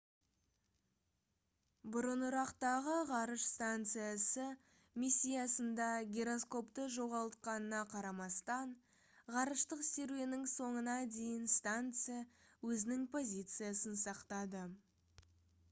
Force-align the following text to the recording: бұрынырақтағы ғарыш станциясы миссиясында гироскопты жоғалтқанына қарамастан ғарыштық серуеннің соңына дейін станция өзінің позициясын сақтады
бұрынырақтағы 1.95 2.93
ғарыш 3.09 3.43
станциясы 3.49 4.45
миссиясында 5.03 5.89
гироскопты 6.15 6.85
жоғалтқанына 6.95 7.81
қарамастан 7.91 8.71
ғарыштық 9.37 9.83
серуеннің 9.89 10.47
соңына 10.55 10.95
дейін 11.19 11.45
станция 11.57 12.17
өзінің 12.71 13.05
позициясын 13.17 14.01
сақтады 14.09 14.65